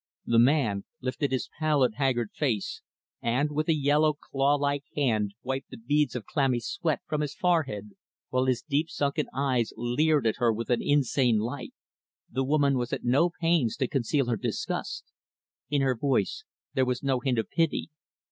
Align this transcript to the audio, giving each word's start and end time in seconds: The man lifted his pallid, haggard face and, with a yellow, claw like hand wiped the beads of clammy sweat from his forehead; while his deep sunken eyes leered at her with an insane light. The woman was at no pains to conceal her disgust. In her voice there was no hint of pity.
The 0.25 0.39
man 0.39 0.85
lifted 0.99 1.31
his 1.31 1.47
pallid, 1.59 1.93
haggard 1.97 2.31
face 2.33 2.81
and, 3.21 3.51
with 3.51 3.69
a 3.69 3.75
yellow, 3.75 4.13
claw 4.13 4.55
like 4.55 4.83
hand 4.95 5.35
wiped 5.43 5.69
the 5.69 5.77
beads 5.77 6.15
of 6.15 6.25
clammy 6.25 6.59
sweat 6.59 7.01
from 7.05 7.21
his 7.21 7.35
forehead; 7.35 7.91
while 8.31 8.45
his 8.47 8.63
deep 8.63 8.89
sunken 8.89 9.27
eyes 9.31 9.71
leered 9.77 10.25
at 10.25 10.37
her 10.37 10.51
with 10.51 10.71
an 10.71 10.81
insane 10.81 11.37
light. 11.37 11.73
The 12.31 12.43
woman 12.43 12.79
was 12.79 12.91
at 12.91 13.03
no 13.03 13.29
pains 13.29 13.77
to 13.77 13.87
conceal 13.87 14.25
her 14.25 14.37
disgust. 14.37 15.05
In 15.69 15.83
her 15.83 15.93
voice 15.95 16.45
there 16.73 16.83
was 16.85 17.03
no 17.03 17.19
hint 17.19 17.37
of 17.37 17.51
pity. 17.51 17.91